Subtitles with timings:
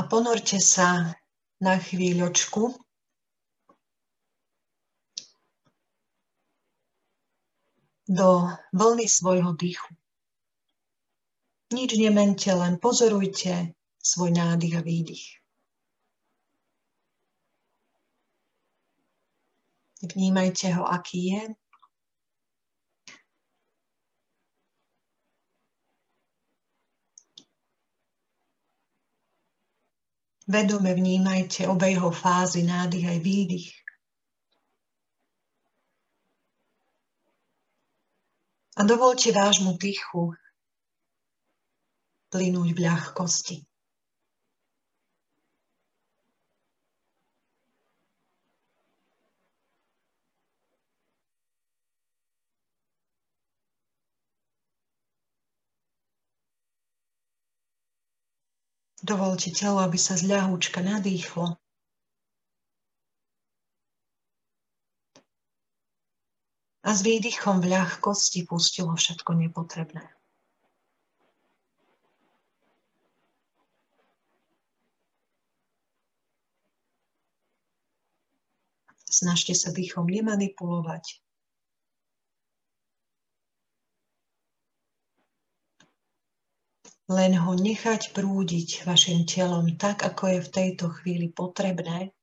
[0.00, 1.12] A ponorte sa
[1.60, 2.72] na chvíľočku
[8.08, 8.28] do
[8.72, 9.92] vlny svojho dýchu.
[11.76, 15.26] Nič nemente, len pozorujte svoj nádych a výdych.
[20.00, 21.59] Vnímajte ho, aký je.
[30.50, 33.70] Vedome vnímajte obe jeho fázy, nádych aj výdych.
[38.76, 40.34] A dovolte vášmu dýchu
[42.34, 43.69] plynúť v ľahkosti.
[59.00, 61.56] Dovolte telo, aby sa z ľahúčka nadýchlo.
[66.84, 70.04] A s výdychom v ľahkosti pustilo všetko nepotrebné.
[79.10, 81.20] Snažte sa dýchom nemanipulovať.
[87.10, 92.14] Len ho nechať prúdiť vašim telom tak, ako je v tejto chvíli potrebné.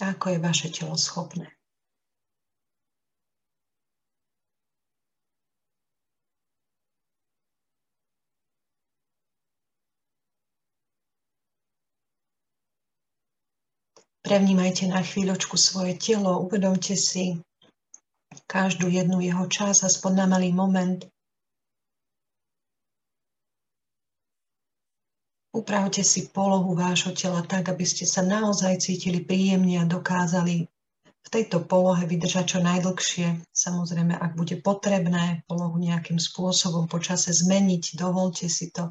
[0.00, 1.52] Ako je vaše telo schopné.
[14.24, 17.36] Prevnímajte na chvíľočku svoje telo, uvedomte si
[18.48, 21.04] každú jednu jeho čas, aspoň na malý moment.
[25.52, 30.64] Upravte si polohu vášho tela tak, aby ste sa naozaj cítili príjemne a dokázali
[31.28, 33.44] v tejto polohe vydržať čo najdlhšie.
[33.52, 38.88] Samozrejme, ak bude potrebné polohu nejakým spôsobom počase zmeniť, dovolte si to.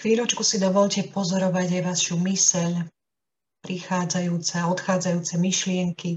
[0.00, 2.88] Chvíľočku si dovolte pozorovať aj vašu myseľ,
[3.60, 6.16] prichádzajúce a odchádzajúce myšlienky.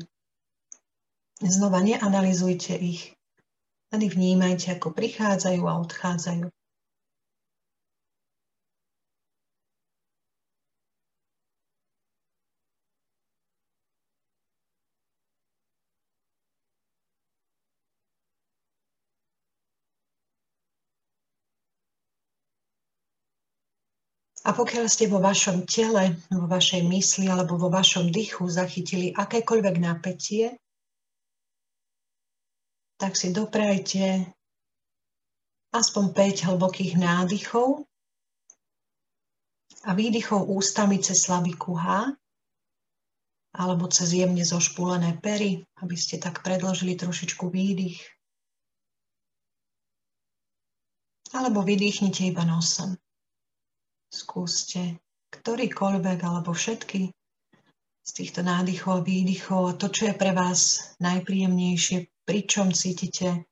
[1.44, 3.12] Znova neanalizujte ich,
[3.92, 6.48] len vnímajte, ako prichádzajú a odchádzajú.
[24.44, 29.76] A pokiaľ ste vo vašom tele, vo vašej mysli alebo vo vašom dychu zachytili akékoľvek
[29.80, 30.60] napätie,
[33.00, 34.28] tak si doprajte
[35.72, 37.88] aspoň 5 hlbokých nádychov
[39.88, 42.12] a výdychov ústami cez slabiku H
[43.54, 48.02] alebo cez jemne zošpúlené pery, aby ste tak predložili trošičku výdych.
[51.34, 52.98] Alebo vydýchnite iba nosom.
[54.14, 55.02] Skúste
[55.34, 57.10] ktorýkoľvek alebo všetky
[58.04, 63.50] z týchto nádychov a výdychov a to, čo je pre vás najpríjemnejšie, pričom cítite,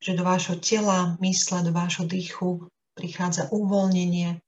[0.00, 2.66] že do vášho tela, mysle, do vášho dýchu
[2.96, 4.40] prichádza uvoľnenie.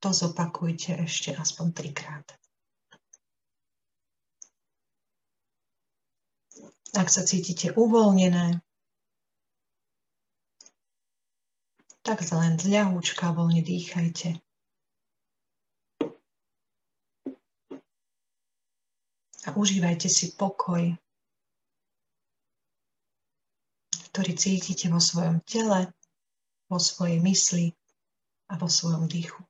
[0.00, 2.26] To zopakujte ešte aspoň trikrát.
[6.96, 8.65] Ak sa cítite uvoľnené,
[12.06, 14.38] tak len z ľahúčka voľne dýchajte.
[19.46, 20.94] A užívajte si pokoj,
[24.14, 25.90] ktorý cítite vo svojom tele,
[26.70, 27.74] vo svojej mysli
[28.50, 29.45] a vo svojom dýchu.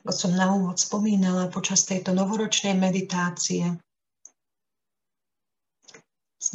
[0.00, 3.76] Ako som na úvod spomínala počas tejto novoročnej meditácie,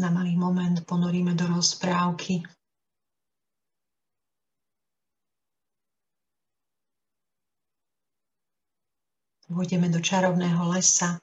[0.02, 2.42] na malý moment ponoríme do rozprávky.
[9.46, 11.22] Vôjdeme do čarovného lesa.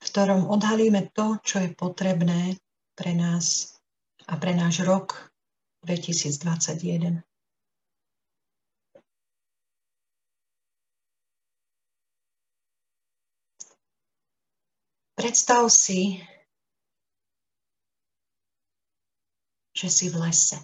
[0.00, 2.58] v ktorom odhalíme to, čo je potrebné
[2.98, 3.78] pre nás
[4.30, 5.34] a pre náš rok
[5.82, 7.26] 2021.
[15.18, 16.22] Predstav si,
[19.74, 20.62] že si v lese.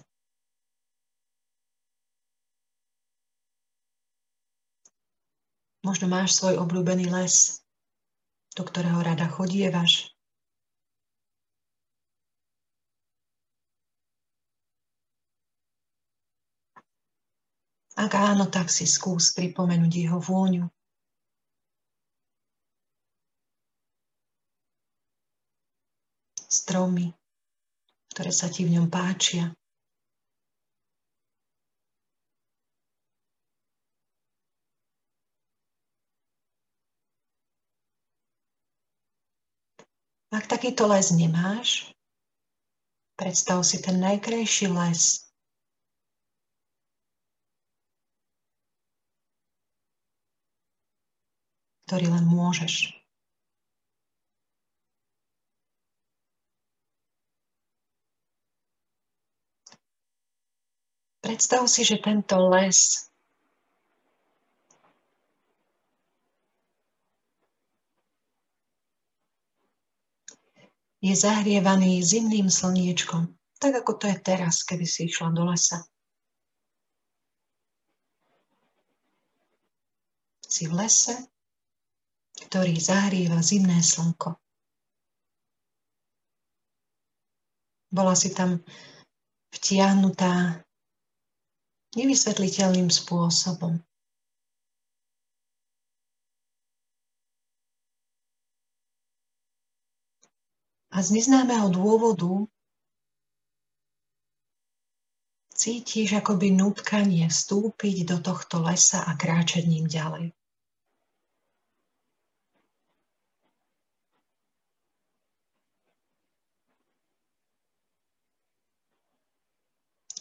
[5.83, 7.61] Možno máš svoj obľúbený les,
[8.55, 10.16] do ktorého rada chodievaš.
[17.97, 20.69] Ak áno, tak si skús pripomenúť jeho vôňu.
[26.47, 27.11] stromy,
[28.15, 29.51] ktoré sa ti v ňom páčia.
[40.27, 41.87] Ak takýto les nemáš,
[43.15, 45.26] predstav si ten najkrajší les,
[51.87, 52.91] ktorý len môžeš.
[61.23, 63.07] Predstav si, že tento les
[70.99, 73.31] je zahrievaný zimným slniečkom,
[73.63, 75.87] tak ako to je teraz, keby si išla do lesa.
[80.43, 81.15] Si v lese,
[82.47, 84.39] ktorý zahrieva zimné slnko.
[87.91, 88.63] Bola si tam
[89.51, 90.63] vtiahnutá
[91.95, 93.79] nevysvetliteľným spôsobom.
[100.93, 102.47] A z neznámeho dôvodu
[105.57, 110.36] cítiš akoby nutkanie vstúpiť do tohto lesa a kráčať ním ďalej.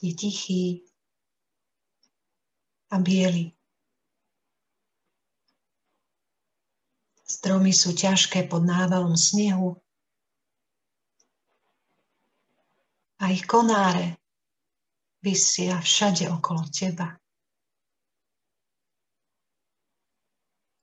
[0.06, 0.86] Je tichý,
[2.94, 3.50] a biely.
[7.26, 9.74] Stromy sú ťažké pod návalom snehu
[13.18, 14.14] a ich konáre
[15.26, 17.18] vysia všade okolo teba.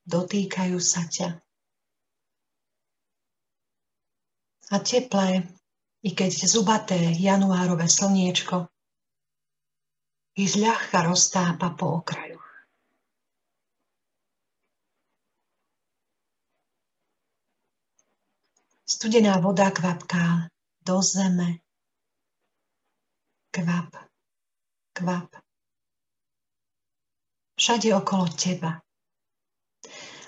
[0.03, 1.39] Dotýkajú sa ťa.
[4.67, 5.47] A teplé,
[6.03, 8.72] i keď zubaté januárové slniečko
[10.33, 12.41] i zľahka roztápa po okrajoch.
[18.83, 20.49] Studená voda kvapká
[20.83, 21.61] do zeme.
[23.53, 23.89] Kvap,
[24.97, 25.29] kvap.
[27.53, 28.81] Všade okolo teba.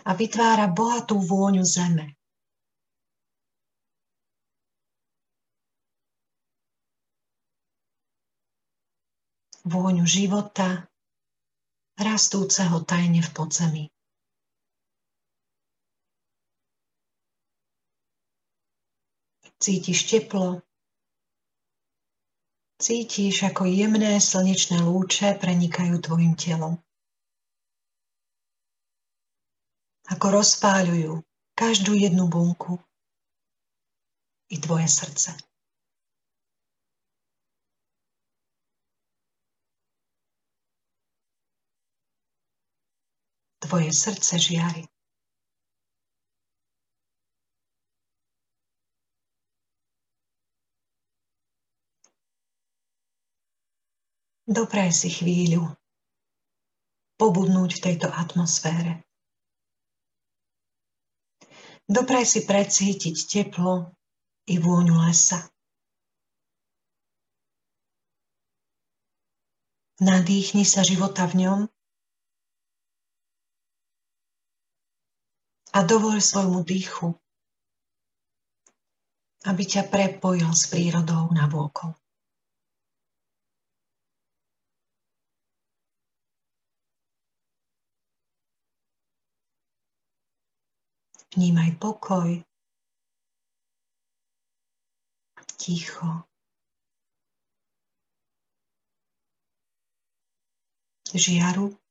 [0.05, 2.14] A vytvára bohatú vôňu zeme.
[9.65, 10.85] Vôňu života,
[11.97, 13.85] rastúceho tajne v podzemí.
[19.57, 20.61] Cítiš teplo,
[22.77, 26.77] cítiš, ako jemné slnečné lúče prenikajú tvojim telom.
[30.05, 31.25] Ako rozpáľujú
[31.57, 32.77] každú jednu bunku
[34.53, 35.54] i tvoje srdce.
[43.65, 44.85] Tvoje srdce žiari.
[54.45, 55.65] Dobré si chvíľu
[57.17, 59.01] pobudnúť v tejto atmosfére.
[61.89, 63.89] Dobré si precítiť teplo
[64.45, 65.49] i vôňu lesa.
[69.97, 71.59] Nadýchni sa života v ňom
[75.75, 77.11] a dovol svojmu dýchu,
[79.43, 81.91] aby ťa prepojil s prírodou na vôkol.
[91.35, 92.39] Vnímaj pokoj,
[95.59, 96.23] ticho,
[101.11, 101.84] žiaru.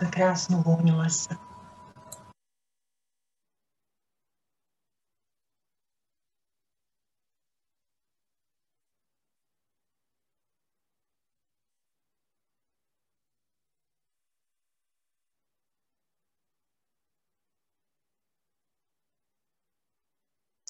[0.00, 1.36] A krásnu vôňu lesa.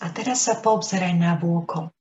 [0.00, 1.92] A teraz sa poobzeraj na vôkol.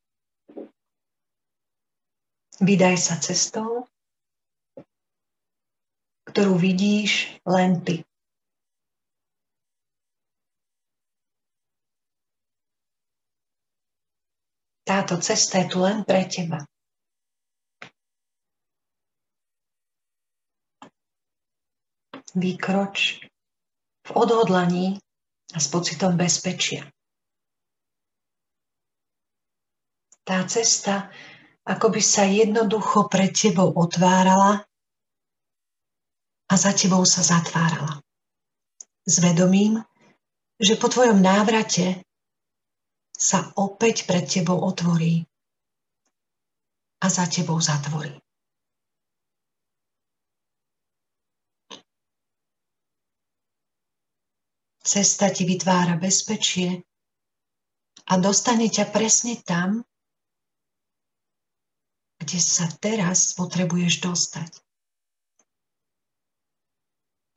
[2.63, 3.87] Vydaj sa cestou,
[6.29, 8.05] ktorú vidíš len ty.
[14.85, 16.65] Táto cesta je tu len pre teba.
[22.33, 23.25] Vykroč
[24.05, 25.01] v odhodlaní
[25.53, 26.85] a s pocitom bezpečia.
[30.29, 31.09] tá cesta
[31.65, 34.61] ako by sa jednoducho pred tebou otvárala
[36.49, 38.01] a za tebou sa zatvárala.
[39.05, 39.77] S vedomím,
[40.57, 42.01] že po tvojom návrate
[43.13, 45.23] sa opäť pred tebou otvorí
[46.99, 48.17] a za tebou zatvorí.
[54.89, 56.81] Cesta ti vytvára bezpečie
[58.09, 59.85] a dostane ťa presne tam,
[62.17, 64.68] kde sa teraz potrebuješ dostať.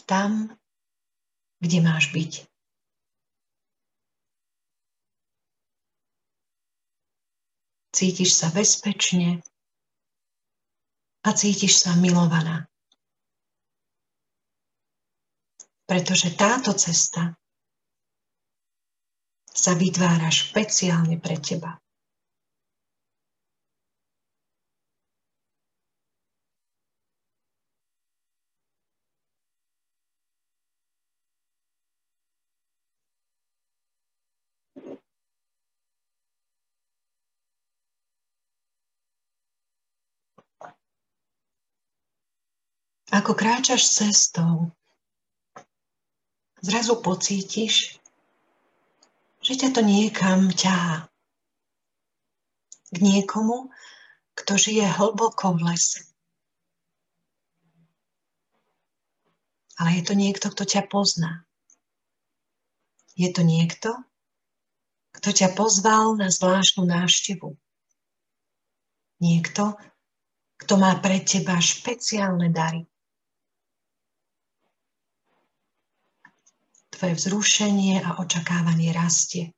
[0.04, 0.50] Tam,
[1.62, 2.32] kde máš byť.
[7.92, 9.44] Cítiš sa bezpečne
[11.22, 12.66] a cítiš sa milovaná.
[15.86, 17.36] Pretože táto cesta
[19.52, 21.76] sa vytvára špeciálne pre teba.
[43.12, 44.72] Ako kráčaš cestou,
[46.64, 48.00] zrazu pocítiš,
[49.44, 51.12] že ťa to niekam ťahá.
[52.88, 53.68] K niekomu,
[54.32, 56.08] kto žije hlboko v lese.
[59.76, 61.44] Ale je to niekto, kto ťa pozná.
[63.12, 63.92] Je to niekto,
[65.12, 67.60] kto ťa pozval na zvláštnu návštevu.
[69.20, 69.76] Niekto,
[70.64, 72.88] kto má pre teba špeciálne dary.
[77.02, 79.50] Tvoje vzrušenie a očakávanie rastie.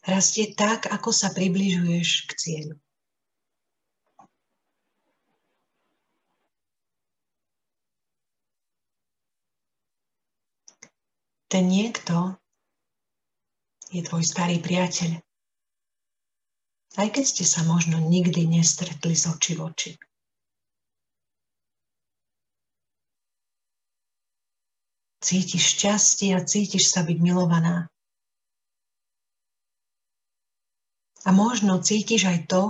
[0.00, 2.74] Rastie tak, ako sa približuješ k cieľu.
[11.52, 12.40] Ten niekto
[13.92, 15.20] je tvoj starý priateľ.
[16.96, 19.92] Aj keď ste sa možno nikdy nestretli z oči v oči.
[25.18, 27.90] Cítiš šťastie a cítiš sa byť milovaná.
[31.26, 32.62] A možno cítiš aj to,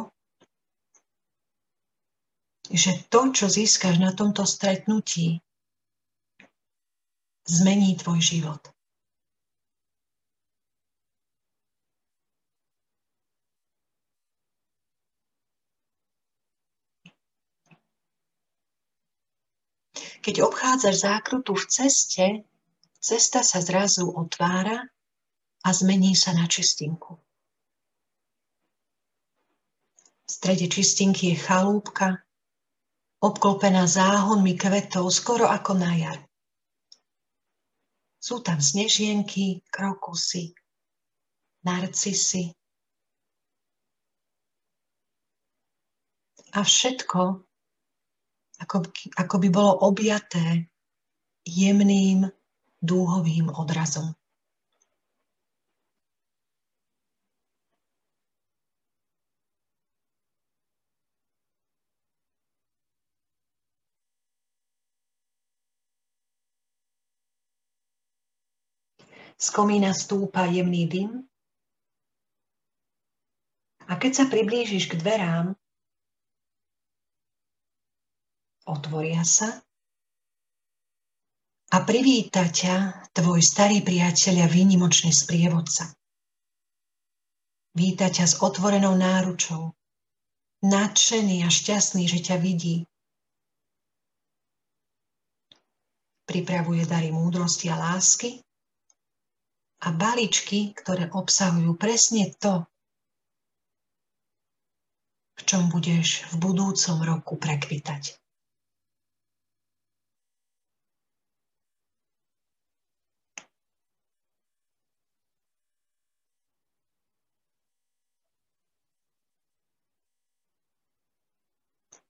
[2.73, 5.41] že to, čo získaš na tomto stretnutí,
[7.49, 8.61] zmení tvoj život.
[20.19, 22.27] Keď obchádzaš zákrutu v ceste,
[22.99, 24.83] cesta sa zrazu otvára
[25.63, 27.19] a zmení sa na čistinku.
[30.27, 32.21] V strede čistinky je chalúbka,
[33.19, 36.21] obklopená záhonmi kvetov, skoro ako na jar.
[38.19, 40.53] Sú tam snežienky, krokusy,
[41.65, 42.53] narcisy.
[46.53, 47.48] A všetko
[48.59, 50.67] ako, ako by bolo objaté
[51.47, 52.27] jemným
[52.83, 54.15] dúhovým odrazom.
[69.39, 71.23] Z komína stúpa jemný dym
[73.87, 75.55] a keď sa priblížiš k dverám,
[78.69, 79.49] otvoria sa
[81.69, 85.93] a privíta ťa tvoj starý priateľ a výnimočný sprievodca.
[87.77, 89.77] Víta ťa s otvorenou náručou,
[90.65, 92.89] nadšený a šťastný, že ťa vidí.
[96.25, 98.41] Pripravuje dary múdrosti a lásky
[99.85, 102.65] a balíčky, ktoré obsahujú presne to,
[105.39, 108.19] v čom budeš v budúcom roku prekvitať.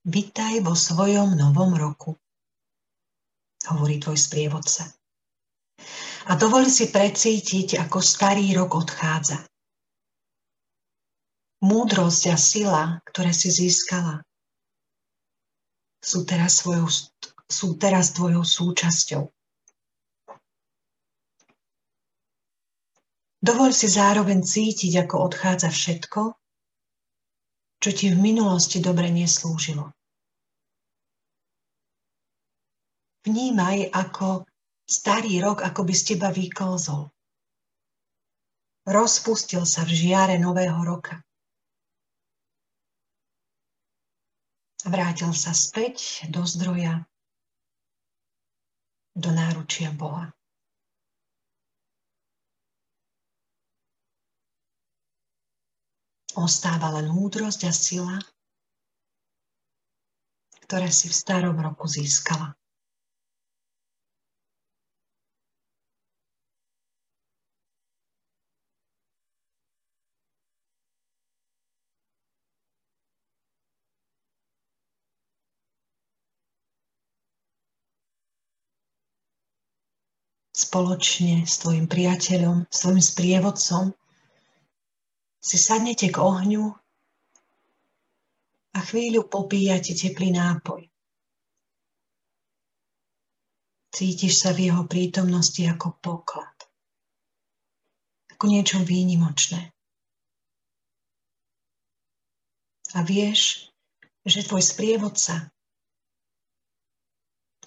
[0.08, 2.16] Vitaj vo svojom novom roku,
[3.68, 4.88] hovorí tvoj sprievodca.
[6.24, 9.44] A dovol si precítiť, ako starý rok odchádza.
[11.60, 14.24] Múdrosť a sila, ktoré si získala,
[16.00, 16.88] sú teraz, svojou,
[17.44, 19.28] sú teraz tvojou súčasťou.
[23.44, 26.32] Dovol si zároveň cítiť, ako odchádza všetko,
[27.76, 29.97] čo ti v minulosti dobre neslúžilo.
[33.26, 34.46] Vnímaj, ako
[34.88, 37.10] starý rok ako by z teba vyklzol.
[38.88, 41.20] Rozpustil sa v žiare nového roka.
[44.88, 47.04] Vrátil sa späť do zdroja,
[49.12, 50.32] do náručia Boha.
[56.38, 58.16] Ostáva len múdrosť a sila,
[60.64, 62.54] ktoré si v starom roku získala.
[80.58, 83.94] Spoločne s tvojim priateľom, s tvojim sprievodcom,
[85.38, 86.74] si sadnete k ohňu
[88.74, 90.82] a chvíľu popíjate teplý nápoj.
[93.94, 96.58] Cítiš sa v jeho prítomnosti ako poklad,
[98.34, 99.72] ako niečo výnimočné.
[102.98, 103.70] A vieš,
[104.26, 105.48] že tvoj sprievodca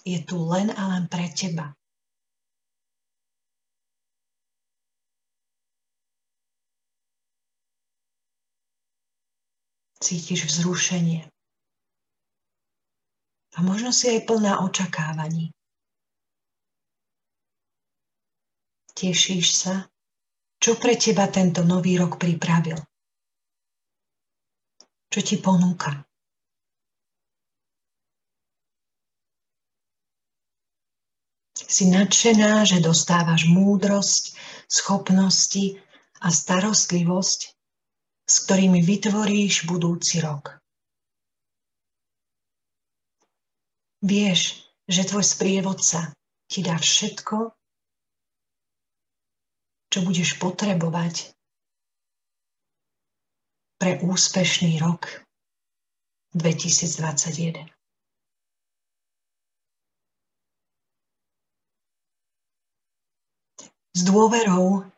[0.02, 1.74] je tu len a len pre teba.
[10.02, 11.30] Cítiš vzrušenie.
[13.54, 15.54] A možno si aj plná očakávaní.
[18.98, 19.74] Tešíš sa,
[20.58, 22.76] čo pre teba tento nový rok pripravil.
[25.12, 26.02] Čo ti ponúka.
[31.52, 34.36] Si nadšená, že dostávaš múdrosť,
[34.68, 35.80] schopnosti
[36.20, 37.51] a starostlivosť,
[38.32, 40.56] s ktorými vytvoríš budúci rok.
[44.00, 46.16] Vieš, že tvoj sprievodca
[46.48, 47.52] ti dá všetko,
[49.92, 51.36] čo budeš potrebovať
[53.76, 55.04] pre úspešný rok
[56.32, 57.68] 2021.
[63.92, 64.88] S dôverou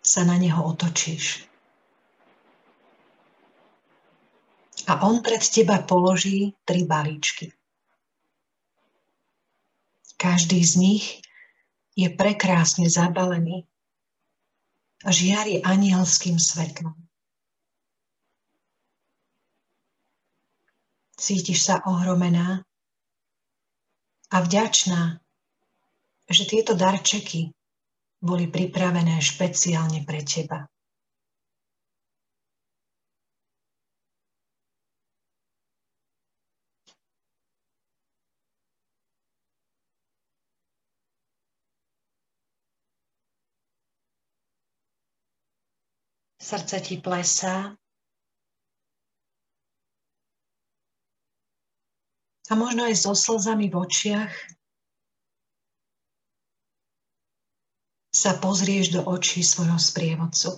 [0.00, 1.44] sa na neho otočíš.
[4.88, 7.52] A on pred teba položí tri balíčky.
[10.16, 11.04] Každý z nich
[11.92, 13.68] je prekrásne zabalený
[15.04, 16.96] a žiari anielským svetlom.
[21.18, 22.64] Cítiš sa ohromená
[24.32, 25.20] a vďačná,
[26.30, 27.52] že tieto darčeky
[28.22, 30.66] boli pripravené špeciálne pre teba.
[46.48, 47.76] Srdce ti plesá.
[52.48, 54.32] A možno aj so slzami v očiach
[58.08, 60.56] sa pozrieš do očí svojho sprievodcu.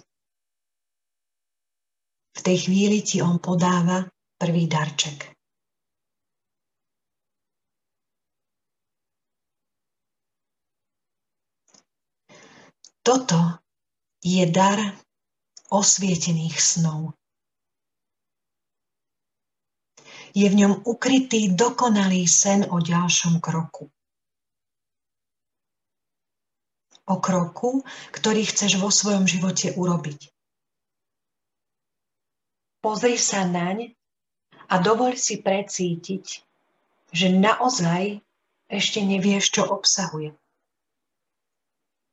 [2.38, 4.06] V tej chvíli ti on podáva
[4.38, 5.34] prvý darček.
[13.02, 13.58] Toto
[14.22, 15.09] je dar
[15.70, 17.14] osvietených snov.
[20.30, 23.90] Je v ňom ukrytý dokonalý sen o ďalšom kroku.
[27.10, 27.82] o kroku,
[28.14, 30.30] ktorý chceš vo svojom živote urobiť.
[32.80, 33.92] Pozri sa naň
[34.70, 36.24] a dovoľ si precítiť,
[37.10, 38.22] že naozaj
[38.70, 40.38] ešte nevieš, čo obsahuje.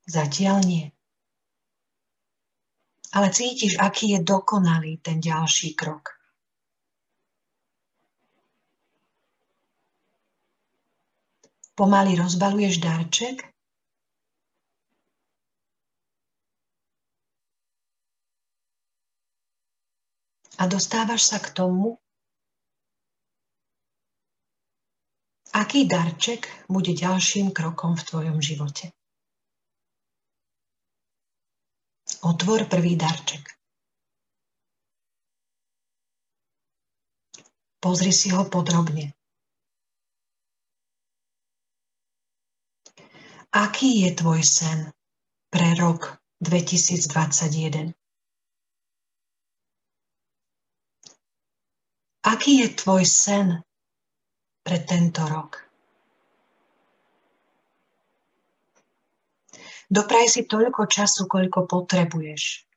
[0.10, 0.86] Zatiaľ nie.
[3.13, 6.17] Ale cítiš, aký je dokonalý ten ďalší krok.
[11.78, 13.54] Pomaly rozbaluješ darček
[20.58, 22.02] a dostávaš sa k tomu,
[25.54, 28.97] aký darček bude ďalším krokom v tvojom živote.
[32.22, 33.50] Otvor prvý darček.
[37.80, 39.14] Pozri si ho podrobne.
[43.54, 44.92] Aký je tvoj sen
[45.50, 47.94] pre rok 2021?
[52.26, 53.62] Aký je tvoj sen
[54.66, 55.67] pre tento rok?
[59.88, 62.67] Dopraj si toľko času, koľko potrebuješ.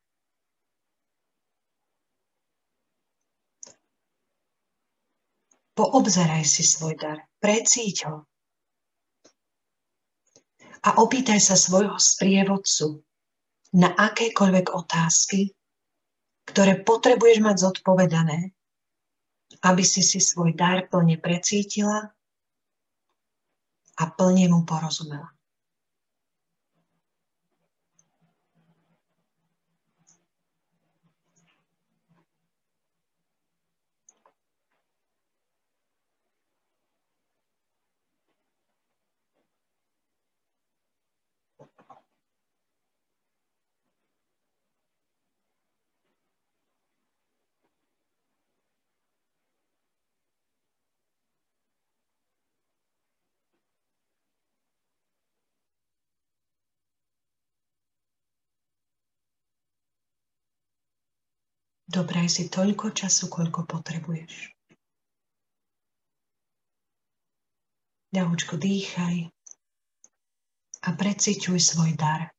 [5.75, 8.17] Poobzeraj si svoj dar, precíť ho.
[10.81, 13.03] A opýtaj sa svojho sprievodcu
[13.77, 15.53] na akékoľvek otázky,
[16.49, 18.55] ktoré potrebuješ mať zodpovedané
[19.63, 22.15] aby si si svoj dar plne precítila
[24.01, 25.29] a plne mu porozumela.
[61.91, 64.55] Dobraj si toľko času, koľko potrebuješ.
[68.15, 69.27] Ľahučko dýchaj
[70.87, 72.31] a preciťuj svoj dar.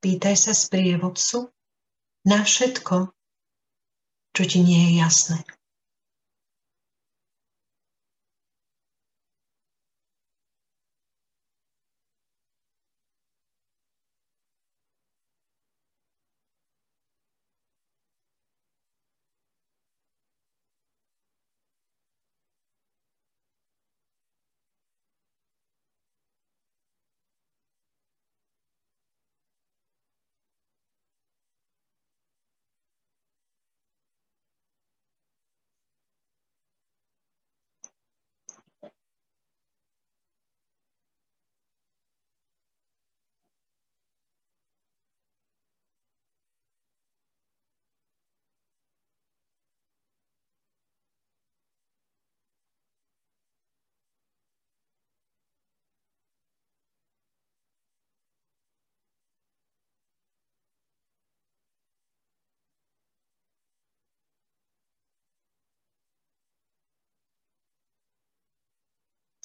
[0.00, 1.52] Pýtaj sa sprievodcu
[2.24, 3.12] na všetko,
[4.32, 5.44] čo ti nie je jasné.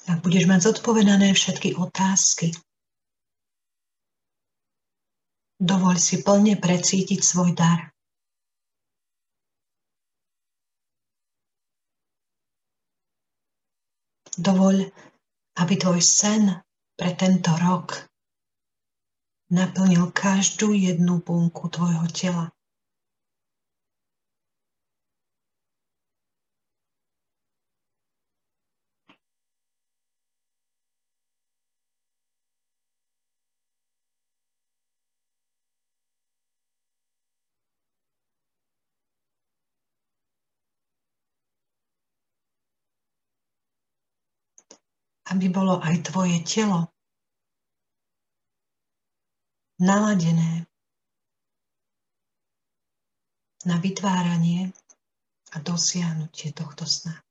[0.06, 2.54] Ak budeš mať zodpovedané všetky otázky,
[5.58, 7.90] dovoľ si plne precítiť svoj dar.
[14.36, 14.76] Dovoľ,
[15.58, 16.54] aby tvoj sen
[16.94, 18.06] pre tento rok
[19.50, 22.55] naplnil každú jednu bunku tvojho tela.
[45.34, 46.86] Aby bolo aj tvoje telo
[49.82, 50.64] naladené
[53.66, 54.70] na vytváranie
[55.52, 57.25] a dosiahnutie tohto sna.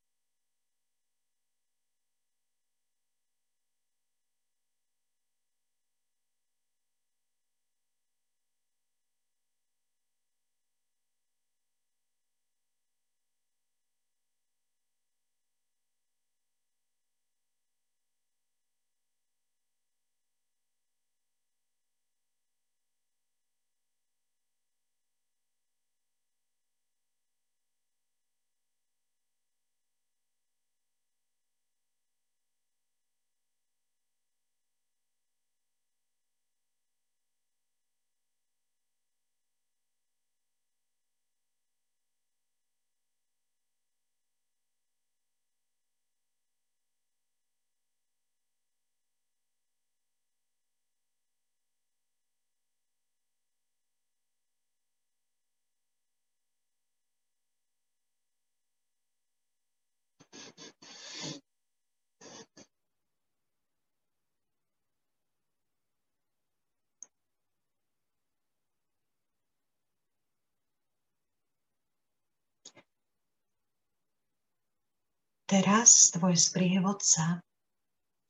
[75.46, 77.38] Teraz tvoj sprievodca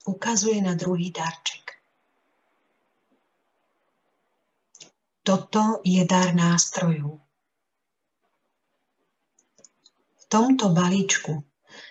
[0.04, 1.80] ukazuje na druhý darček.
[5.23, 7.23] Toto je dar nástrojov.
[10.19, 11.39] V tomto balíčku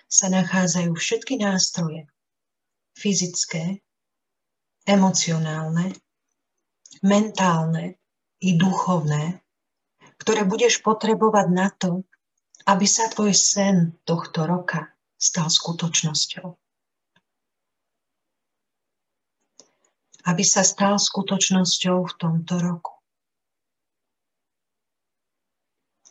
[0.05, 2.05] sa nachádzajú všetky nástroje,
[2.93, 3.81] fyzické,
[4.85, 5.89] emocionálne,
[7.01, 7.97] mentálne
[8.45, 9.41] i duchovné,
[10.21, 12.05] ktoré budeš potrebovať na to,
[12.69, 16.47] aby sa tvoj sen tohto roka stal skutočnosťou.
[20.25, 22.93] Aby sa stal skutočnosťou v tomto roku.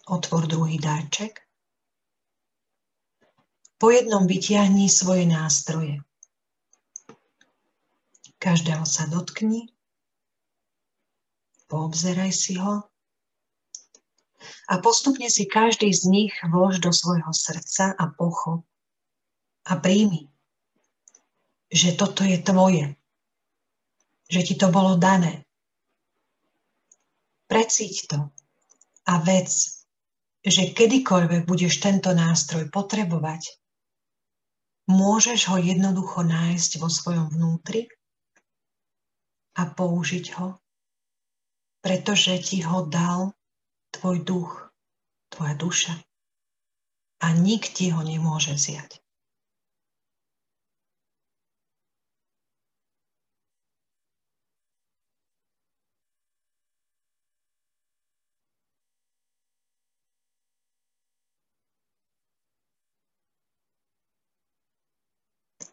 [0.06, 1.42] Otvor druhý darček.
[3.80, 6.00] Po jednom vytiahni svoje nástroje.
[8.38, 9.72] Každého sa dotkni,
[11.72, 12.84] poobzeraj si ho
[14.68, 18.68] a postupne si každý z nich vlož do svojho srdca a pochop
[19.64, 20.28] a príjmi,
[21.72, 22.94] že toto je tvoje,
[24.28, 25.44] že ti to bolo dané.
[27.48, 28.18] Precíť to
[29.08, 29.48] a vec,
[30.44, 33.56] že kedykoľvek budeš tento nástroj potrebovať,
[34.88, 37.88] môžeš ho jednoducho nájsť vo svojom vnútri
[39.56, 40.60] a použiť ho,
[41.80, 43.32] pretože ti ho dal
[43.92, 44.52] tvoj duch,
[45.32, 45.94] tvoja duša
[47.24, 49.03] a nik ho nemôže vziať.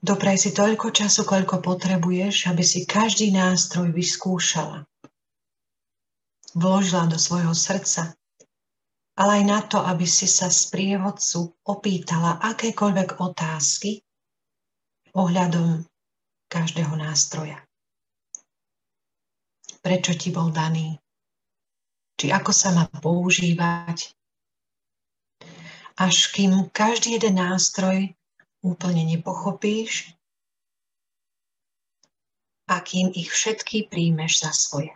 [0.01, 4.81] Dopraj si toľko času, koľko potrebuješ, aby si každý nástroj vyskúšala.
[6.57, 8.17] Vložila do svojho srdca,
[9.13, 14.01] ale aj na to, aby si sa z prievodcu opýtala akékoľvek otázky
[15.13, 15.85] ohľadom
[16.49, 17.61] každého nástroja.
[19.85, 20.97] Prečo ti bol daný?
[22.17, 24.17] Či ako sa má používať?
[26.01, 28.17] Až kým každý jeden nástroj
[28.62, 30.13] úplne nepochopíš,
[32.69, 34.93] akým ich všetky príjmeš za svoje.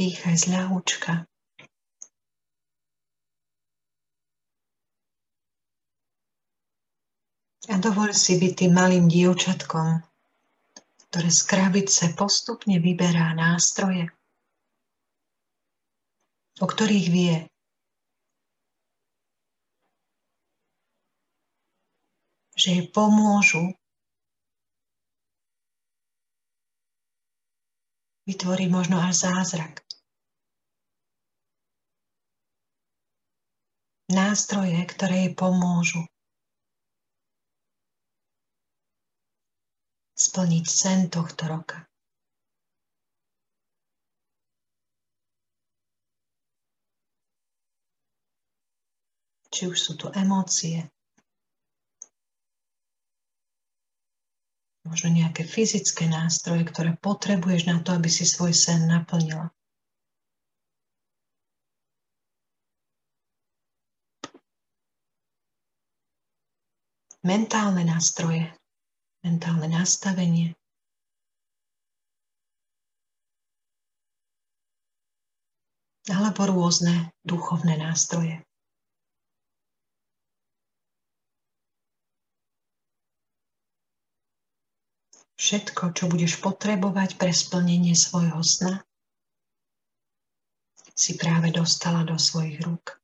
[0.00, 1.28] Dýchaj z ľahúčka.
[7.68, 10.00] A dovol si byť tým malým dievčatkom,
[11.12, 14.08] ktoré z krabice postupne vyberá nástroje,
[16.56, 17.36] o ktorých vie,
[22.56, 23.76] že jej pomôžu
[28.24, 29.89] vytvorí možno až zázrak.
[34.10, 36.02] Nástroje, ktoré jej pomôžu
[40.18, 41.86] splniť sen tohto roka.
[49.54, 50.90] Či už sú tu emócie,
[54.86, 59.54] možno nejaké fyzické nástroje, ktoré potrebuješ na to, aby si svoj sen naplnila.
[67.20, 68.48] Mentálne nástroje,
[69.20, 70.56] mentálne nastavenie.
[76.08, 78.40] Alebo rôzne duchovné nástroje.
[85.40, 88.84] všetko, čo budeš potrebovať pre splnenie svojho sna,
[90.92, 92.99] si práve dostala do svojich rúk.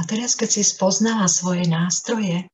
[0.00, 2.48] A teraz, keď si spoznala svoje nástroje,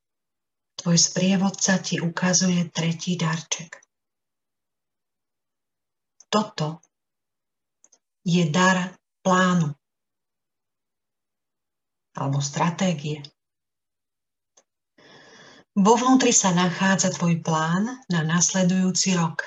[0.83, 3.79] tvoj sprievodca ti ukazuje tretí darček.
[6.27, 6.83] Toto
[8.27, 9.71] je dar plánu
[12.19, 13.23] alebo stratégie.
[15.77, 19.45] Vo vnútri sa nachádza tvoj plán na nasledujúci rok.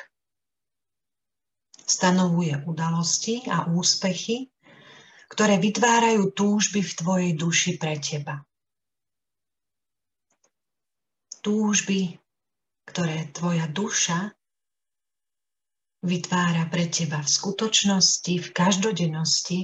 [1.83, 4.53] Stanovuje udalosti a úspechy,
[5.29, 8.41] ktoré vytvárajú túžby v tvojej duši pre teba.
[11.39, 12.17] Túžby,
[12.89, 14.33] ktoré tvoja duša
[16.03, 19.59] vytvára pre teba v skutočnosti, v každodennosti,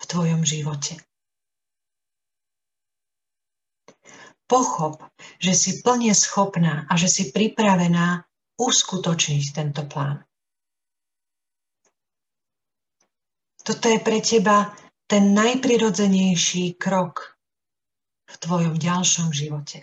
[0.00, 1.00] v tvojom živote.
[4.50, 4.98] Pochop,
[5.38, 8.26] že si plne schopná a že si pripravená
[8.58, 10.26] uskutočniť tento plán.
[13.62, 14.74] Toto je pre teba
[15.10, 17.34] ten najprirodzenejší krok
[18.30, 19.82] v tvojom ďalšom živote.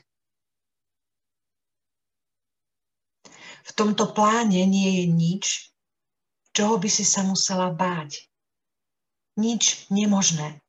[3.67, 5.45] V tomto pláne nie je nič,
[6.55, 8.23] čoho by si sa musela báť.
[9.35, 10.63] Nič nemožné.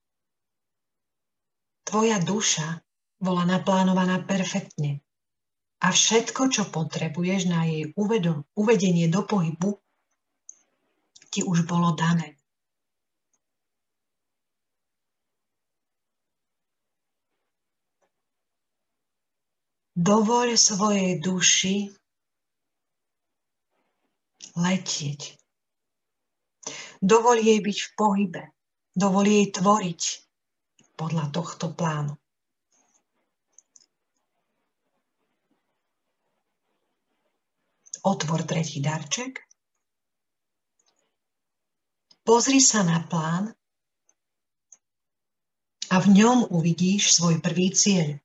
[1.86, 2.82] Tvoja duša
[3.22, 5.06] bola naplánovaná perfektne.
[5.78, 7.94] A všetko, čo potrebuješ na jej
[8.58, 9.78] uvedenie do pohybu,
[11.30, 12.37] ti už bolo dané.
[19.98, 21.90] Dovoľ svojej duši
[24.54, 25.34] letieť.
[27.02, 28.42] Dovoľ jej byť v pohybe.
[28.94, 30.02] Dovoľ jej tvoriť
[30.94, 32.14] podľa tohto plánu.
[38.06, 39.42] Otvor tretí darček.
[42.22, 43.50] Pozri sa na plán
[45.90, 48.22] a v ňom uvidíš svoj prvý cieľ.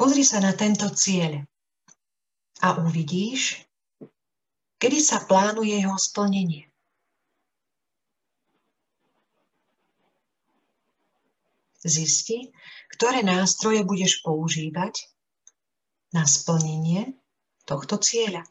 [0.00, 1.44] Pozri sa na tento cieľ
[2.64, 3.60] a uvidíš,
[4.80, 6.72] kedy sa plánuje jeho splnenie.
[11.84, 12.48] Zisti,
[12.96, 15.04] ktoré nástroje budeš používať
[16.16, 17.20] na splnenie
[17.68, 18.48] tohto cieľa.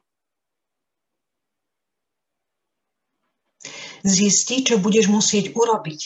[4.06, 6.02] Zisti, čo budeš musieť urobiť,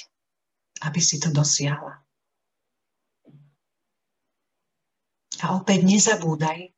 [0.88, 2.03] aby si to dosiahla.
[5.44, 6.72] A opäť nezabúdaj,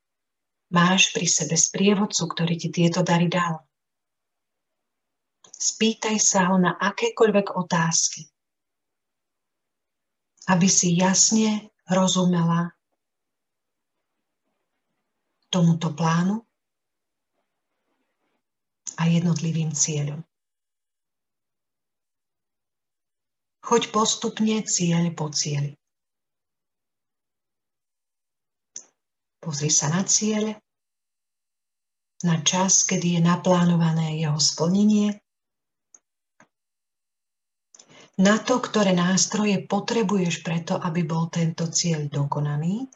[0.74, 3.62] máš pri sebe sprievodcu, ktorý ti tieto dary dal.
[5.46, 8.26] Spýtaj sa ho na akékoľvek otázky,
[10.50, 12.74] aby si jasne rozumela
[15.54, 16.42] tomuto plánu
[18.98, 20.26] a jednotlivým cieľom.
[23.66, 25.78] Choď postupne cieľ po cieli.
[29.46, 30.58] Pozri sa na cieľ,
[32.26, 35.22] na čas, kedy je naplánované jeho splnenie,
[38.18, 42.90] na to, ktoré nástroje potrebuješ preto, aby bol tento cieľ dokonaný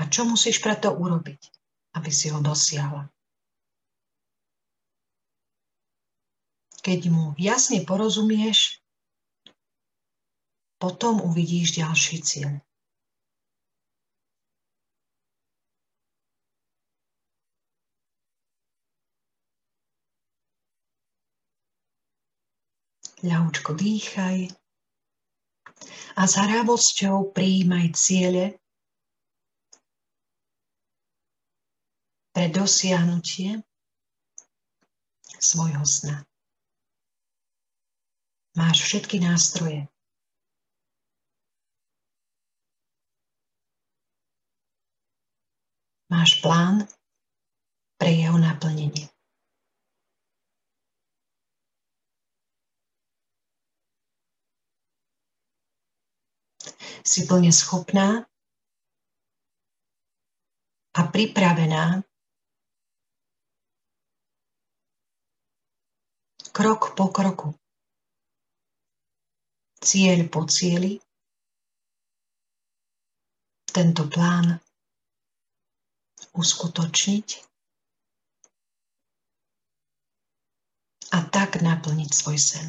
[0.00, 1.40] a čo musíš preto urobiť,
[1.98, 3.04] aby si ho dosiahla.
[6.80, 8.80] Keď mu jasne porozumieš,
[10.80, 12.64] potom uvidíš ďalší cieľ.
[23.22, 24.50] Ľahúčko dýchaj
[26.18, 28.58] a s hravosťou prijímaj ciele
[32.34, 33.62] pre dosiahnutie
[35.38, 36.26] svojho sna.
[38.58, 39.86] Máš všetky nástroje.
[46.10, 46.88] Máš plán
[48.00, 49.06] pre jeho naplnenie.
[57.02, 58.22] Si plne schopná
[60.98, 62.02] a pripravená
[66.50, 67.54] krok po kroku,
[69.78, 70.98] cieľ po cieli,
[73.70, 74.58] tento plán
[76.34, 77.28] uskutočniť
[81.14, 82.66] a tak naplniť svoj sen.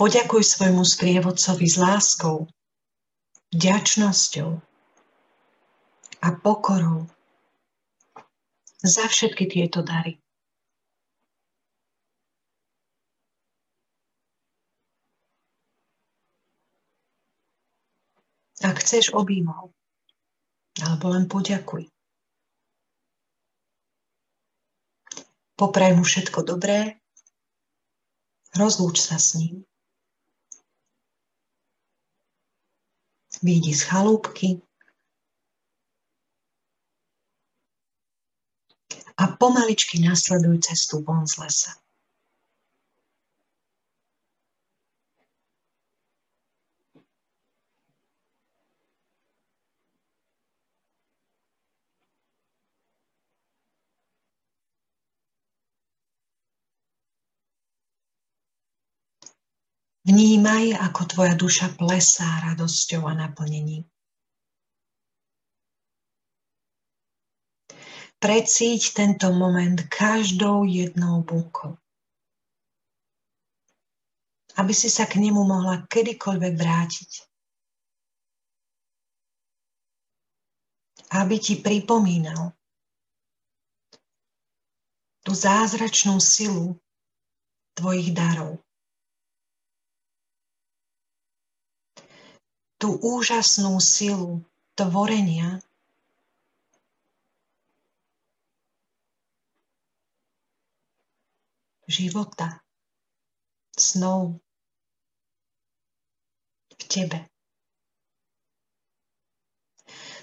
[0.00, 2.48] Poďakuj svojmu sprievodcovi s láskou,
[3.52, 4.50] vďačnosťou
[6.24, 7.04] a pokorou
[8.80, 10.16] za všetky tieto dary.
[18.64, 19.76] Ak chceš, objímov.
[20.80, 21.92] Alebo len poďakuj.
[25.60, 26.96] Popraj mu všetko dobré,
[28.56, 29.68] rozlúč sa s ním.
[33.42, 34.60] Výjdi z chalúbky
[39.16, 41.79] a pomaličky nasleduj cestu von z lesa.
[60.00, 63.84] Vnímaj, ako tvoja duša plesá radosťou a naplnením.
[68.16, 71.76] Precíť tento moment každou jednou bunkou.
[74.56, 77.10] Aby si sa k nemu mohla kedykoľvek vrátiť.
[81.12, 82.56] Aby ti pripomínal
[85.24, 86.76] tú zázračnú silu
[87.76, 88.60] tvojich darov.
[92.80, 94.40] Tú úžasnú silu
[94.72, 95.60] tvorenia,
[101.84, 102.64] života,
[103.76, 104.40] snov
[106.72, 107.20] v tebe.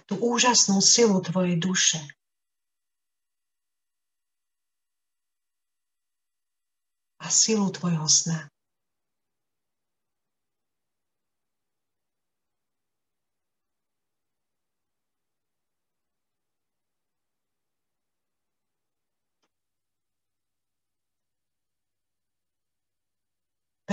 [0.10, 2.02] Tú úžasnú silu tvojej duše.
[7.22, 8.50] A silu tvojho sna.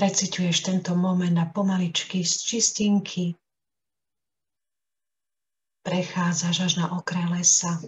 [0.05, 3.33] Preciťuješ tento moment a pomaličky z čistinky
[5.81, 7.81] prechádzaš až na okraj lesa.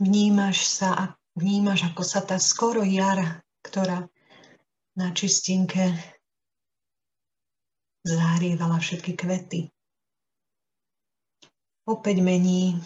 [0.00, 1.04] Vnímaš sa a
[1.36, 4.08] vnímaš, ako sa tá skoro jar, ktorá
[4.96, 5.92] na čistinke
[8.00, 9.68] zahrievala všetky kvety.
[11.84, 12.80] Opäť mení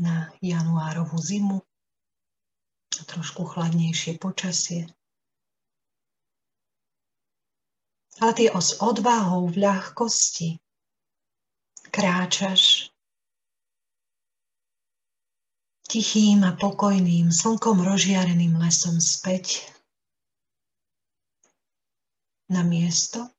[0.00, 1.60] na januárovú zimu,
[3.06, 4.88] trošku chladnejšie počasie.
[8.16, 10.56] Ale ty s odvahou v ľahkosti
[11.92, 12.88] kráčaš
[15.86, 19.68] tichým a pokojným, slnkom rozžiareným lesom späť
[22.48, 23.35] na miesto,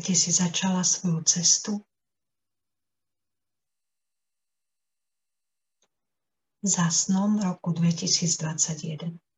[0.00, 1.72] kde si začala svoju cestu.
[6.64, 9.29] Za snom roku 2021.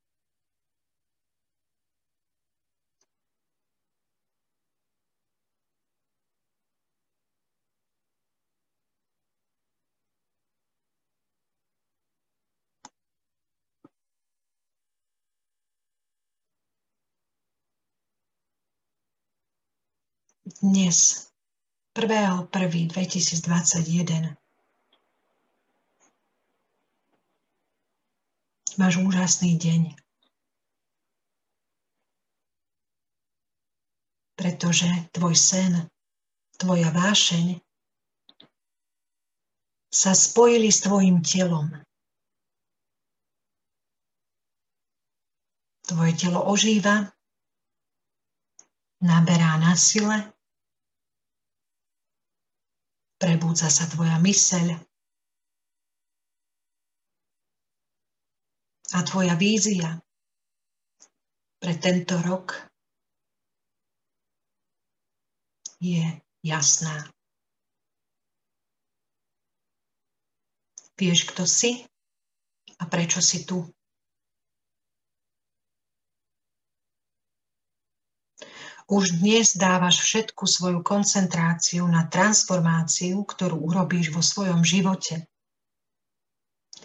[20.62, 21.26] dnes,
[21.98, 24.38] 1.1.2021.
[28.78, 29.98] Máš úžasný deň.
[34.38, 35.90] Pretože tvoj sen,
[36.56, 37.58] tvoja vášeň
[39.90, 41.74] sa spojili s tvojim telom.
[45.84, 47.12] Tvoje telo ožíva,
[49.02, 50.31] naberá na sile
[53.22, 54.82] Prebúdza sa tvoja myseľ
[58.92, 59.94] a tvoja vízia
[61.62, 62.50] pre tento rok
[65.78, 66.02] je
[66.42, 67.06] jasná.
[70.98, 71.86] Vieš, kto si
[72.82, 73.62] a prečo si tu.
[78.92, 85.24] Už dnes dávaš všetku svoju koncentráciu na transformáciu, ktorú urobíš vo svojom živote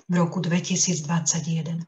[0.08, 1.84] v roku 2021.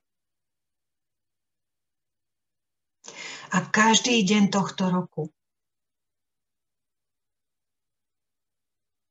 [3.56, 5.32] A každý deň tohto roku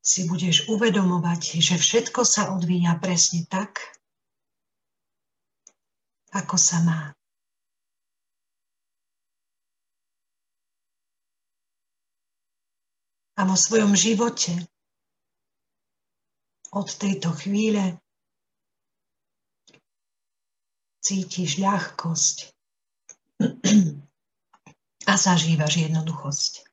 [0.05, 3.81] si budeš uvedomovať, že všetko sa odvíja presne tak,
[6.37, 7.18] ako sa má.
[13.39, 14.51] A vo svojom živote
[16.75, 18.03] od tejto chvíle
[20.99, 22.37] cítiš ľahkosť
[25.11, 26.69] a zažívaš jednoduchosť.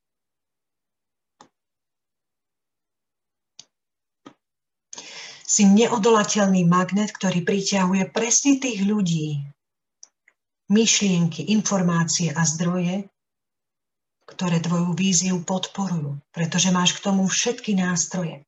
[5.45, 9.45] si neodolateľný magnet, ktorý priťahuje presne tých ľudí,
[10.67, 13.07] myšlienky, informácie a zdroje,
[14.25, 18.41] ktoré tvoju víziu podporujú, pretože máš k tomu všetky nástroje.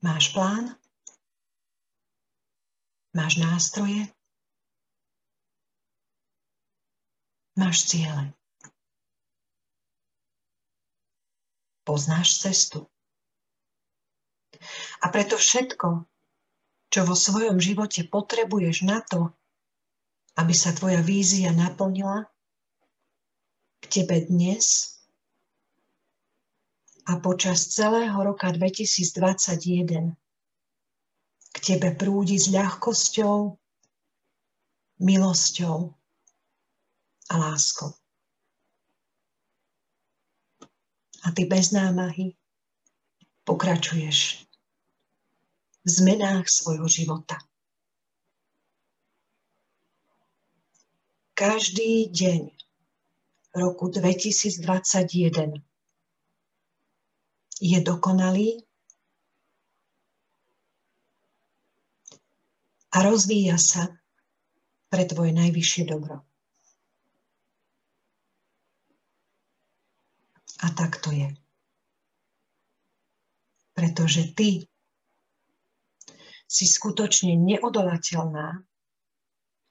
[0.00, 0.78] Máš plán,
[3.10, 4.06] máš nástroje,
[7.58, 8.36] máš ciele.
[11.86, 12.90] poznáš cestu.
[15.00, 16.02] A preto všetko,
[16.92, 19.30] čo vo svojom živote potrebuješ na to,
[20.36, 22.28] aby sa tvoja vízia naplnila,
[23.82, 24.96] k tebe dnes
[27.06, 30.16] a počas celého roka 2021
[31.52, 33.56] k tebe prúdi s ľahkosťou,
[35.00, 35.76] milosťou
[37.30, 37.96] a láskou.
[41.26, 42.38] a ty bez námahy
[43.42, 44.45] pokračuješ
[45.86, 47.38] v zmenách svojho života.
[51.38, 52.50] Každý deň
[53.54, 55.62] roku 2021
[57.62, 58.66] je dokonalý
[62.90, 63.94] a rozvíja sa
[64.90, 66.26] pre tvoje najvyššie dobro.
[70.64, 71.30] A tak to je.
[73.76, 74.66] Pretože ty
[76.46, 78.48] si skutočne neodolateľná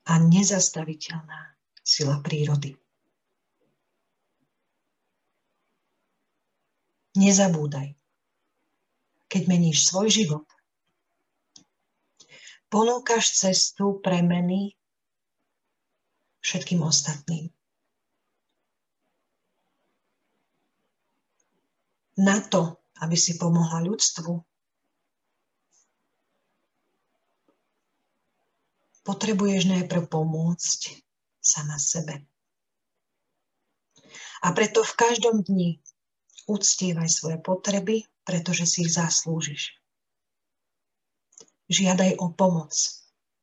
[0.05, 2.75] a nezastaviteľná sila prírody.
[7.15, 7.95] Nezabúdaj,
[9.31, 10.47] keď meníš svoj život,
[12.67, 14.75] ponúkaš cestu premeny
[16.43, 17.55] všetkým ostatným.
[22.17, 24.31] na to, aby si pomohla ľudstvu,
[29.05, 30.81] potrebuješ najprv pomôcť
[31.39, 32.25] sama sebe.
[34.41, 35.77] A preto v každom dni
[36.49, 39.77] uctievaj svoje potreby, pretože si ich zaslúžiš.
[41.69, 42.73] Žiadaj o pomoc,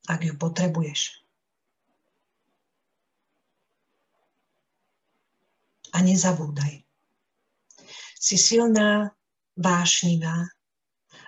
[0.06, 1.22] ak ju potrebuješ.
[5.92, 6.86] A nezabúdaj,
[8.16, 9.12] si silná,
[9.58, 10.48] vášnivá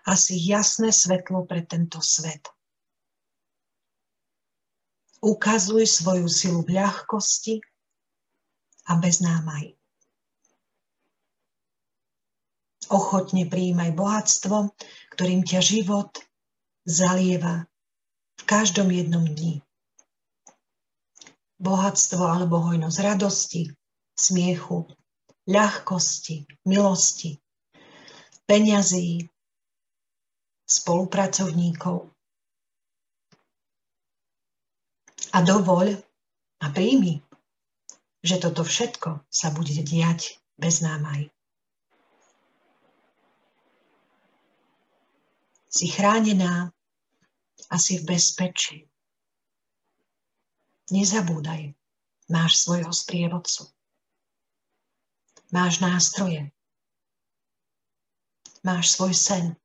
[0.06, 2.48] a si jasné svetlo pre tento svet.
[5.24, 7.64] Ukazuj svoju silu v ľahkosti
[8.92, 9.72] a bez námaj.
[12.92, 14.76] Ochotne prijímaj bohatstvo,
[15.16, 16.12] ktorým ťa život
[16.84, 17.64] zalieva
[18.36, 19.64] v každom jednom dni.
[21.56, 23.72] Bohatstvo alebo hojnosť radosti,
[24.12, 24.84] smiechu,
[25.48, 27.40] ľahkosti, milosti,
[28.44, 29.24] peňazí,
[30.68, 32.13] spolupracovníkov.
[35.34, 35.98] A dovoľ
[36.62, 37.18] a príjmi,
[38.22, 41.26] že toto všetko sa bude diať bez námaj.
[45.66, 46.70] Si chránená
[47.66, 48.86] a si v bezpečí.
[50.94, 51.74] Nezabúdaj,
[52.30, 53.74] máš svojho sprievodcu.
[55.50, 56.54] Máš nástroje.
[58.62, 59.58] Máš svoj sen.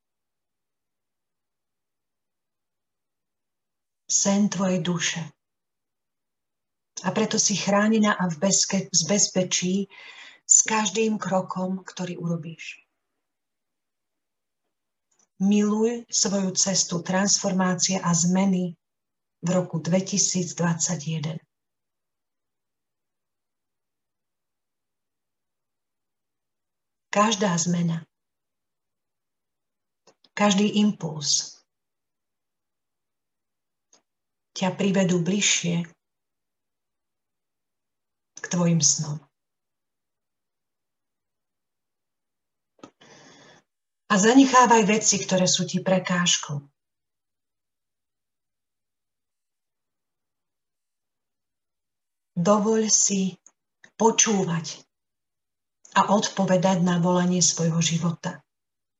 [4.09, 5.21] Sen tvojej duše.
[7.03, 9.87] A preto si chránená a v bezke, z bezpečí
[10.43, 12.81] s každým krokom, ktorý urobíš.
[15.39, 18.75] Miluj svoju cestu transformácie a zmeny
[19.39, 21.39] v roku 2021.
[27.09, 28.05] Každá zmena,
[30.35, 31.57] každý impuls
[34.53, 35.87] ťa privedú bližšie
[38.39, 39.19] k tvojim snom.
[44.09, 46.57] A zanechávaj veci, ktoré sú ti prekážkou.
[52.33, 53.37] Dovoľ si
[53.99, 54.81] počúvať
[55.93, 58.41] a odpovedať na volanie svojho života.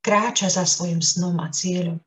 [0.05, 1.97] Kráča za svojim snom a cieľom.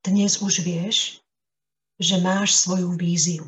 [0.00, 1.20] Dnes už vieš,
[2.00, 3.44] že máš svoju víziu.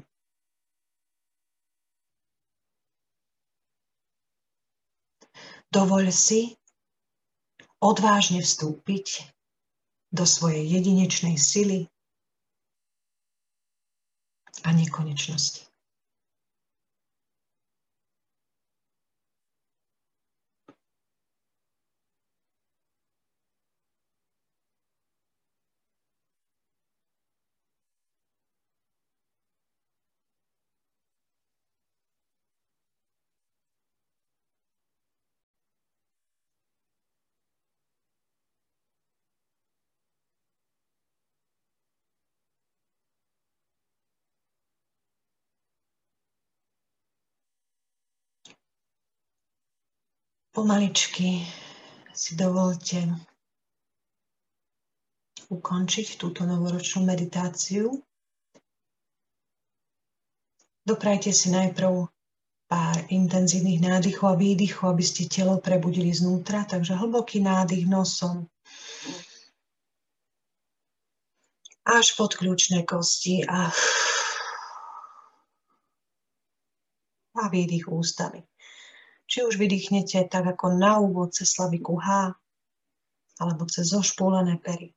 [5.72, 6.52] Dovoľ si
[7.80, 9.24] odvážne vstúpiť
[10.12, 11.88] do svojej jedinečnej sily
[14.60, 15.71] a nekonečnosti.
[50.52, 51.48] Pomaličky
[52.12, 53.08] si dovolte
[55.48, 57.88] ukončiť túto novoročnú meditáciu.
[60.84, 62.04] Doprajte si najprv
[62.68, 66.68] pár intenzívnych nádychov a výdychov, aby ste telo prebudili znútra.
[66.68, 68.44] Takže hlboký nádych nosom
[71.82, 73.72] až pod kľúčne kosti a,
[77.40, 78.51] a výdych ústami.
[79.32, 82.36] Či už vydýchnete tak ako na úvod cez slaviku H,
[83.40, 84.92] alebo cez zošpúlené pery.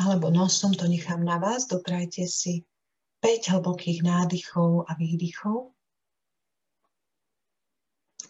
[0.00, 2.64] Alebo nosom to nechám na vás, doprajte si
[3.20, 5.76] 5 hlbokých nádychov a výdychov.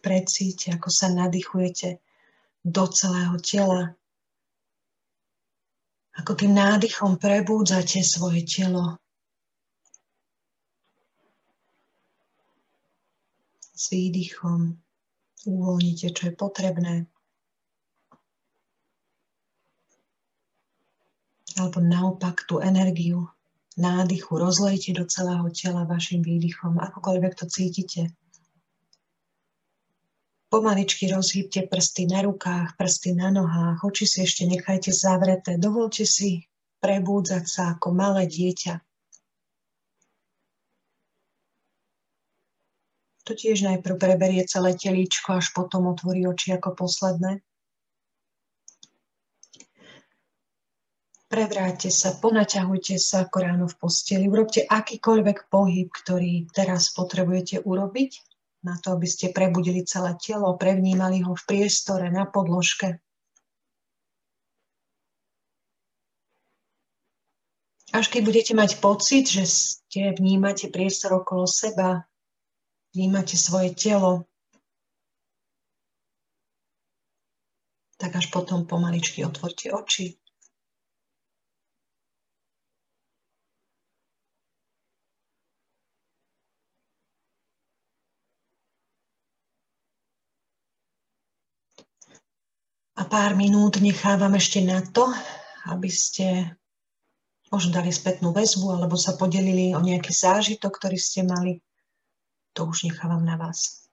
[0.02, 2.02] Precíte, ako sa nadýchujete
[2.66, 3.94] do celého tela.
[6.18, 8.98] Ako tým nádychom prebúdzate svoje telo
[13.74, 14.78] s výdychom
[15.44, 16.94] uvoľnite, čo je potrebné.
[21.54, 23.30] Alebo naopak tú energiu
[23.74, 28.02] nádychu rozlejte do celého tela vašim výdychom, akokoľvek to cítite.
[30.50, 35.58] Pomaličky rozhýbte prsty na rukách, prsty na nohách, oči si ešte nechajte zavreté.
[35.58, 36.46] Dovolte si
[36.78, 38.78] prebúdzať sa ako malé dieťa.
[43.24, 47.40] To tiež najprv preberie celé telíčko, až potom otvorí oči ako posledné.
[51.32, 58.10] Prevráte sa, ponaťahujte sa ako ráno v posteli, urobte akýkoľvek pohyb, ktorý teraz potrebujete urobiť
[58.62, 63.02] na to, aby ste prebudili celé telo, prevnímali ho v priestore, na podložke.
[67.90, 72.06] Až keď budete mať pocit, že ste vnímate priestor okolo seba,
[72.94, 74.24] vnímate svoje telo,
[77.98, 80.14] tak až potom pomaličky otvorte oči.
[92.94, 95.10] A pár minút nechávam ešte na to,
[95.66, 96.54] aby ste
[97.50, 101.58] možno dali spätnú väzbu alebo sa podelili o nejaký zážitok, ktorý ste mali
[102.54, 103.83] to už nechávam na vás.